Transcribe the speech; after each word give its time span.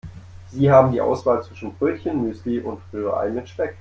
Sie 0.49 0.71
haben 0.71 0.91
die 0.93 0.99
Auswahl 0.99 1.43
zwischen 1.43 1.75
Brötchen, 1.77 2.23
Müsli 2.23 2.59
und 2.59 2.79
Rührei 2.91 3.29
mit 3.29 3.47
Speck. 3.47 3.69